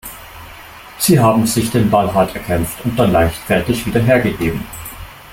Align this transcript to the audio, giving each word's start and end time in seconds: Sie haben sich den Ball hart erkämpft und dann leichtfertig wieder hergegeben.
Sie 0.97 1.19
haben 1.19 1.45
sich 1.45 1.69
den 1.69 1.91
Ball 1.91 2.11
hart 2.11 2.33
erkämpft 2.33 2.83
und 2.83 2.97
dann 2.97 3.11
leichtfertig 3.11 3.85
wieder 3.85 4.01
hergegeben. 4.01 4.65